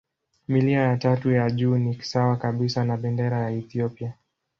Milia 0.47 0.81
ya 0.81 0.97
tatu 0.97 1.31
ya 1.31 1.49
juu 1.51 1.77
ni 1.77 2.01
sawa 2.03 2.37
kabisa 2.37 2.85
na 2.85 2.97
bendera 2.97 3.39
ya 3.41 3.49
Ethiopia. 3.51 4.13